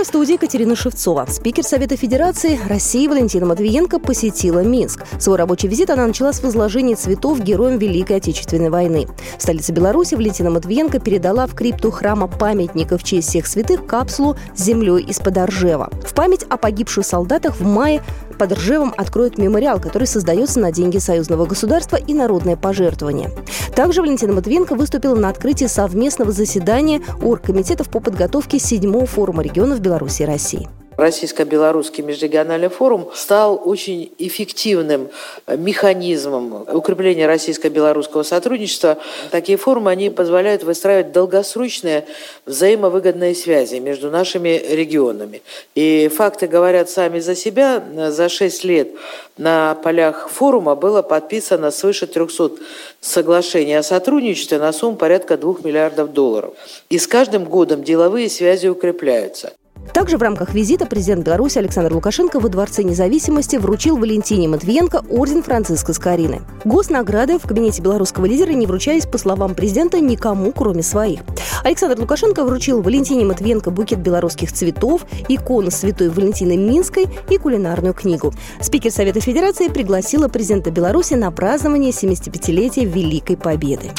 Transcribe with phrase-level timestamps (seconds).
[0.00, 1.26] Здравствуйте, в студии Екатерина Шевцова.
[1.28, 5.04] Спикер Совета Федерации России Валентина Матвиенко посетила Минск.
[5.18, 9.06] Свой рабочий визит она начала с возложения цветов героям Великой Отечественной войны.
[9.36, 14.36] В столице Беларуси Валентина Матвиенко передала в крипту храма памятника в честь всех святых капсулу
[14.54, 15.90] с землей из-под Оржева.
[16.02, 18.02] В память о погибших солдатах в мае
[18.38, 23.30] под Ржевом откроют мемориал, который создается на деньги союзного государства и народное пожертвование.
[23.76, 29.89] Также Валентина Матвиенко выступила на открытии совместного заседания оргкомитетов по подготовке седьмого форума регионов Беларуси
[30.20, 30.68] и России.
[31.00, 35.08] Российско-белорусский межрегиональный форум стал очень эффективным
[35.48, 38.98] механизмом укрепления российско-белорусского сотрудничества.
[39.30, 42.04] Такие форумы, они позволяют выстраивать долгосрочные
[42.44, 45.40] взаимовыгодные связи между нашими регионами.
[45.74, 47.82] И факты говорят сами за себя.
[48.10, 48.88] За шесть лет
[49.38, 52.56] на полях форума было подписано свыше 300
[53.00, 56.52] соглашений о сотрудничестве на сумму порядка 2 миллиардов долларов.
[56.90, 59.54] И с каждым годом деловые связи укрепляются.
[59.92, 65.42] Также в рамках визита президент Беларуси Александр Лукашенко во Дворце независимости вручил Валентине Матвиенко орден
[65.42, 66.42] Франциска Скорины.
[66.64, 71.20] Госнаграды в кабинете белорусского лидера не вручались, по словам президента, никому, кроме своих.
[71.64, 78.32] Александр Лукашенко вручил Валентине Матвиенко букет белорусских цветов, икону Святой Валентины Минской и кулинарную книгу.
[78.60, 83.90] Спикер Совета Федерации пригласила президента Беларуси на празднование 75-летия Великой Победы.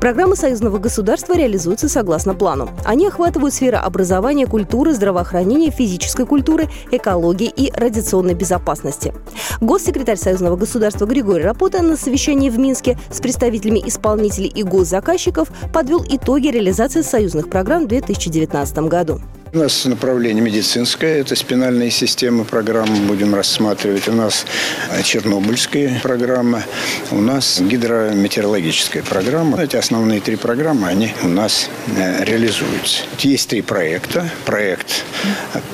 [0.00, 2.70] Программы союзного государства реализуются согласно плану.
[2.84, 9.12] Они охватывают сферы образования, культуры, здравоохранения, физической культуры, экологии и радиационной безопасности.
[9.60, 16.04] Госсекретарь союзного государства Григорий Рапота на совещании в Минске с представителями исполнителей и госзаказчиков подвел
[16.08, 19.20] итоги реализации союзных программ в 2019 году.
[19.52, 24.06] У нас направление медицинское, это спинальные системы программы будем рассматривать.
[24.06, 24.44] У нас
[25.04, 26.62] чернобыльская программа,
[27.10, 29.62] у нас гидрометеорологическая программа.
[29.62, 33.04] Эти основные три программы, они у нас э, реализуются.
[33.20, 34.28] Есть три проекта.
[34.44, 35.04] Проект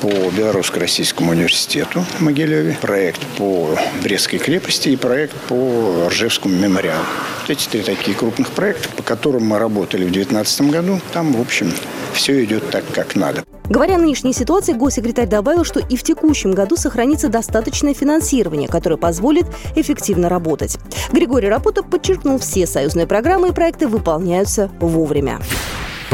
[0.00, 7.04] по Белорусско-Российскому университету в Могилеве, проект по Брестской крепости и проект по Ржевскому мемориалу.
[7.47, 11.71] Эти три такие крупных проекта, по которым мы работали в 2019 году, там, в общем,
[12.15, 13.44] все идет так, как надо.
[13.69, 18.97] Говоря о нынешней ситуации, госсекретарь добавил, что и в текущем году сохранится достаточное финансирование, которое
[18.97, 20.78] позволит эффективно работать.
[21.12, 25.38] Григорий Рапота подчеркнул, все союзные программы и проекты выполняются вовремя.